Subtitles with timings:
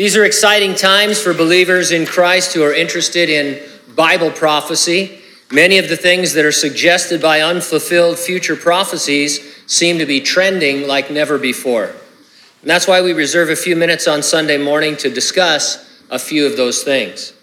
[0.00, 3.60] These are exciting times for believers in Christ who are interested in
[3.94, 5.20] Bible prophecy.
[5.52, 10.88] Many of the things that are suggested by unfulfilled future prophecies seem to be trending
[10.88, 11.84] like never before.
[11.84, 16.46] And that's why we reserve a few minutes on Sunday morning to discuss a few
[16.46, 17.34] of those things.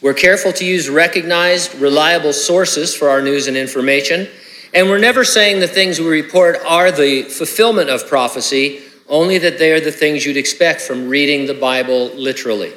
[0.00, 4.28] We're careful to use recognized, reliable sources for our news and information,
[4.72, 9.58] and we're never saying the things we report are the fulfillment of prophecy only that
[9.58, 12.72] they are the things you'd expect from reading the Bible literally.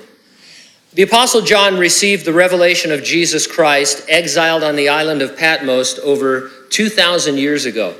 [0.93, 5.99] The Apostle John received the revelation of Jesus Christ exiled on the island of Patmos
[5.99, 7.95] over 2,000 years ago.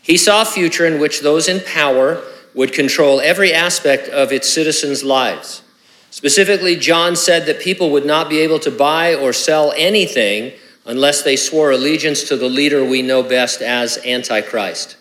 [0.00, 2.22] He saw a future in which those in power
[2.54, 5.62] would control every aspect of its citizens' lives.
[6.10, 10.52] Specifically, John said that people would not be able to buy or sell anything
[10.86, 14.96] unless they swore allegiance to the leader we know best as Antichrist.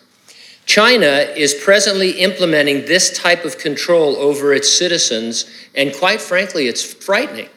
[0.66, 6.84] China is presently implementing this type of control over its citizens, and quite frankly, it's
[6.84, 7.50] frightening.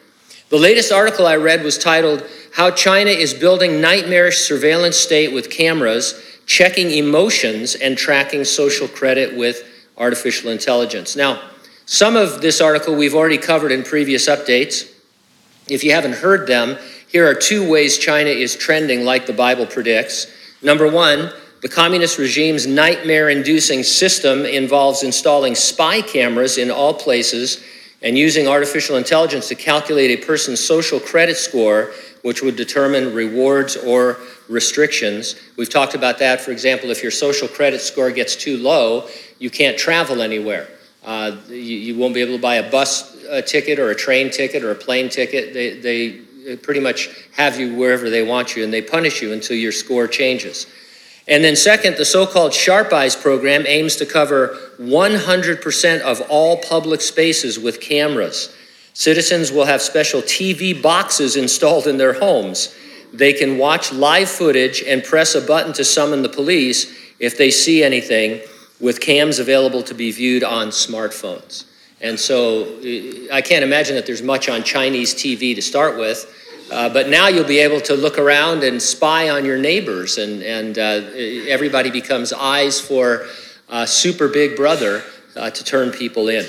[0.49, 5.49] The latest article I read was titled, How China is Building Nightmarish Surveillance State with
[5.49, 9.63] Cameras, Checking Emotions, and Tracking Social Credit with
[9.97, 11.15] Artificial Intelligence.
[11.15, 11.41] Now,
[11.85, 14.91] some of this article we've already covered in previous updates.
[15.67, 19.65] If you haven't heard them, here are two ways China is trending like the Bible
[19.65, 20.27] predicts.
[20.61, 27.61] Number one, the communist regime's nightmare inducing system involves installing spy cameras in all places
[28.01, 33.75] and using artificial intelligence to calculate a person's social credit score, which would determine rewards
[33.75, 35.35] or restrictions.
[35.57, 36.39] We've talked about that.
[36.39, 40.69] For example, if your social credit score gets too low, you can't travel anywhere.
[41.03, 44.29] Uh, you, you, won't be able to buy a bus uh, ticket or a train
[44.29, 45.53] ticket or a plane ticket.
[45.53, 49.57] They, they pretty much have you wherever they want you, and they punish you until
[49.57, 50.67] your score changes.
[51.29, 56.57] And then, second, the so called Sharp Eyes program aims to cover 100% of all
[56.57, 58.53] public spaces with cameras.
[58.93, 62.75] Citizens will have special TV boxes installed in their homes.
[63.13, 67.51] They can watch live footage and press a button to summon the police if they
[67.51, 68.41] see anything,
[68.79, 71.65] with cams available to be viewed on smartphones.
[72.01, 76.25] And so eh, I can't imagine that there's much on Chinese TV to start with.
[76.71, 80.43] Uh, but now you'll be able to look around and spy on your neighbors, and,
[80.43, 81.01] and uh,
[81.47, 83.25] everybody becomes eyes for
[83.69, 85.03] uh, super big brother
[85.35, 86.45] uh, to turn people in.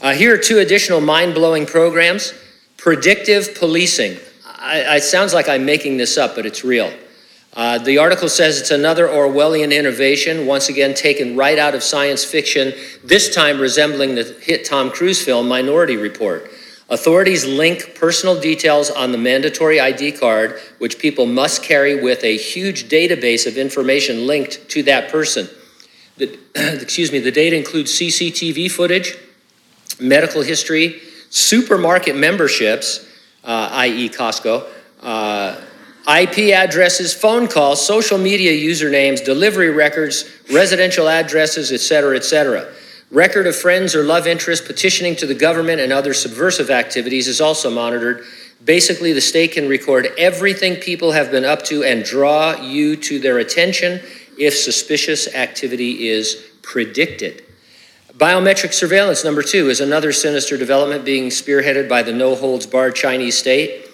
[0.00, 2.34] Uh, here are two additional mind blowing programs
[2.76, 4.16] predictive policing.
[4.44, 6.92] I, it sounds like I'm making this up, but it's real.
[7.56, 12.72] The article says it's another Orwellian innovation, once again taken right out of science fiction,
[13.02, 16.50] this time resembling the hit Tom Cruise film Minority Report.
[16.90, 22.36] Authorities link personal details on the mandatory ID card, which people must carry with a
[22.38, 25.48] huge database of information linked to that person.
[26.16, 26.38] The,
[26.82, 29.18] excuse me, the data includes CCTV footage,
[30.00, 33.06] medical history, supermarket memberships,
[33.44, 34.66] uh, i.e., Costco,
[35.02, 35.60] uh,
[36.08, 42.72] IP addresses, phone calls, social media usernames, delivery records, residential addresses, etc., etc.
[43.10, 47.40] Record of friends or love interests petitioning to the government and other subversive activities is
[47.40, 48.24] also monitored.
[48.62, 53.18] Basically, the state can record everything people have been up to and draw you to
[53.18, 54.00] their attention
[54.36, 57.44] if suspicious activity is predicted.
[58.12, 62.94] Biometric surveillance, number two, is another sinister development being spearheaded by the no holds barred
[62.94, 63.86] Chinese state.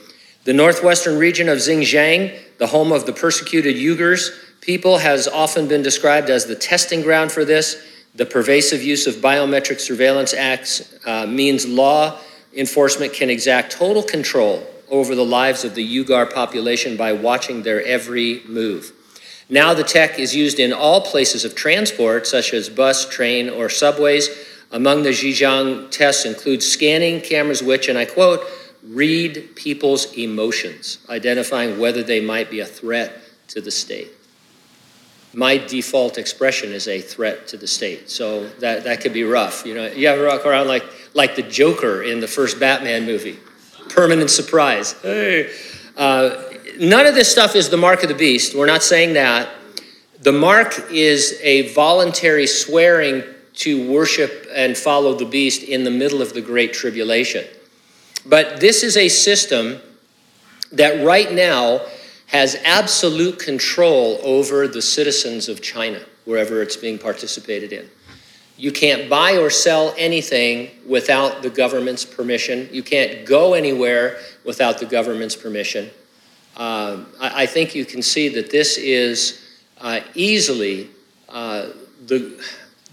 [0.42, 5.82] The northwestern region of Xinjiang, the home of the persecuted Uyghurs people, has often been
[5.82, 7.80] described as the testing ground for this.
[8.16, 12.16] The pervasive use of biometric surveillance acts uh, means law
[12.56, 17.82] enforcement can exact total control over the lives of the Uyghur population by watching their
[17.82, 18.92] every move.
[19.48, 23.68] Now, the tech is used in all places of transport, such as bus, train, or
[23.68, 24.28] subways.
[24.70, 28.46] Among the Xinjiang tests include scanning cameras, which, and I quote,
[28.84, 34.12] read people's emotions, identifying whether they might be a threat to the state
[35.34, 38.10] my default expression is a threat to the state.
[38.10, 39.64] So that, that could be rough.
[39.66, 40.84] You know, you ever walk around like,
[41.14, 43.38] like the Joker in the first Batman movie,
[43.88, 44.92] permanent surprise.
[45.02, 45.52] Hey.
[45.96, 46.42] Uh,
[46.78, 48.54] none of this stuff is the mark of the beast.
[48.54, 49.48] We're not saying that.
[50.20, 53.22] The mark is a voluntary swearing
[53.54, 57.44] to worship and follow the beast in the middle of the Great Tribulation.
[58.26, 59.80] But this is a system
[60.72, 61.82] that right now
[62.26, 67.88] has absolute control over the citizens of China, wherever it's being participated in.
[68.56, 72.68] You can't buy or sell anything without the government's permission.
[72.72, 75.90] You can't go anywhere without the government's permission.
[76.56, 79.44] Uh, I, I, think you can see that this is
[79.80, 80.88] uh, easily
[81.28, 81.70] uh,
[82.06, 82.40] the,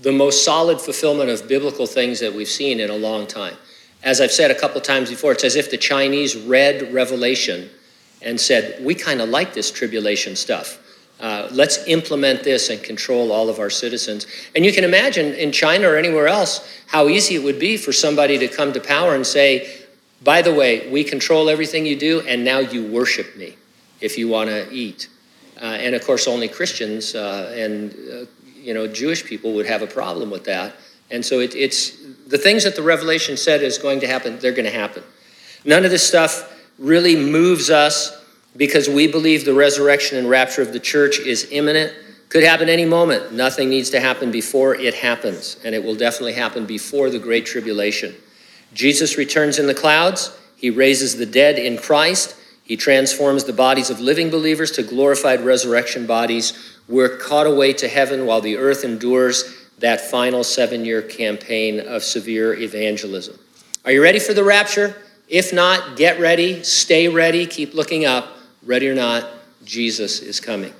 [0.01, 3.55] the most solid fulfillment of biblical things that we've seen in a long time.
[4.03, 7.69] As I've said a couple times before, it's as if the Chinese read Revelation
[8.21, 10.77] and said, We kind of like this tribulation stuff.
[11.19, 14.25] Uh, let's implement this and control all of our citizens.
[14.55, 17.91] And you can imagine in China or anywhere else how easy it would be for
[17.91, 19.81] somebody to come to power and say,
[20.23, 23.55] by the way, we control everything you do, and now you worship me
[24.01, 25.09] if you want to eat.
[25.61, 28.25] Uh, and of course, only Christians uh, and uh,
[28.55, 30.75] you know Jewish people would have a problem with that.
[31.11, 31.97] And so it, it's
[32.27, 34.39] the things that the Revelation said is going to happen.
[34.39, 35.03] They're going to happen.
[35.65, 36.50] None of this stuff
[36.81, 38.25] really moves us
[38.57, 41.93] because we believe the resurrection and rapture of the church is imminent.
[42.29, 43.33] Could happen any moment.
[43.33, 47.45] Nothing needs to happen before it happens, and it will definitely happen before the Great
[47.45, 48.15] Tribulation.
[48.73, 50.35] Jesus returns in the clouds.
[50.55, 52.35] He raises the dead in Christ.
[52.63, 56.77] He transforms the bodies of living believers to glorified resurrection bodies.
[56.87, 59.43] We're caught away to heaven while the earth endures
[59.79, 63.37] that final seven year campaign of severe evangelism.
[63.83, 64.95] Are you ready for the rapture?
[65.31, 68.37] If not, get ready, stay ready, keep looking up.
[68.63, 69.25] Ready or not,
[69.63, 70.73] Jesus is coming.